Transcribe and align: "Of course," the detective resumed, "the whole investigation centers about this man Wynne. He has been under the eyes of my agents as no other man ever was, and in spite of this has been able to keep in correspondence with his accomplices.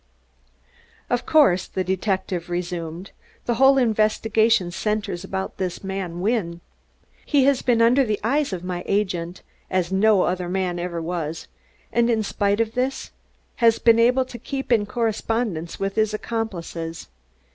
"Of 1.11 1.27
course," 1.27 1.67
the 1.67 1.83
detective 1.83 2.49
resumed, 2.49 3.11
"the 3.45 3.53
whole 3.61 3.77
investigation 3.77 4.71
centers 4.71 5.23
about 5.23 5.57
this 5.57 5.83
man 5.83 6.21
Wynne. 6.21 6.61
He 7.23 7.43
has 7.43 7.61
been 7.61 7.83
under 7.83 8.03
the 8.03 8.19
eyes 8.23 8.51
of 8.51 8.63
my 8.63 8.81
agents 8.87 9.43
as 9.69 9.91
no 9.91 10.23
other 10.23 10.49
man 10.49 10.79
ever 10.79 11.03
was, 11.03 11.47
and 11.93 12.09
in 12.09 12.23
spite 12.23 12.59
of 12.59 12.73
this 12.73 13.11
has 13.57 13.77
been 13.77 13.99
able 13.99 14.25
to 14.25 14.39
keep 14.39 14.71
in 14.71 14.87
correspondence 14.87 15.79
with 15.79 15.93
his 15.97 16.15
accomplices. 16.15 17.07